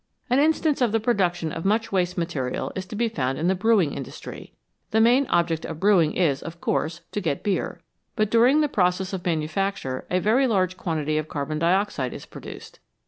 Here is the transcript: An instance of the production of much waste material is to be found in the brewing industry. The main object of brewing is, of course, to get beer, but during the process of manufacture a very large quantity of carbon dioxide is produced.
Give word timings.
An 0.31 0.39
instance 0.39 0.81
of 0.81 0.91
the 0.91 0.99
production 0.99 1.51
of 1.51 1.63
much 1.63 1.91
waste 1.91 2.17
material 2.17 2.71
is 2.75 2.87
to 2.87 2.95
be 2.95 3.07
found 3.07 3.37
in 3.37 3.47
the 3.47 3.53
brewing 3.53 3.93
industry. 3.93 4.51
The 4.89 4.99
main 4.99 5.27
object 5.27 5.63
of 5.63 5.79
brewing 5.79 6.15
is, 6.15 6.41
of 6.41 6.59
course, 6.59 7.01
to 7.11 7.21
get 7.21 7.43
beer, 7.43 7.83
but 8.15 8.31
during 8.31 8.61
the 8.61 8.67
process 8.67 9.13
of 9.13 9.23
manufacture 9.23 10.07
a 10.09 10.17
very 10.19 10.47
large 10.47 10.75
quantity 10.75 11.19
of 11.19 11.27
carbon 11.29 11.59
dioxide 11.59 12.13
is 12.15 12.25
produced. 12.25 12.79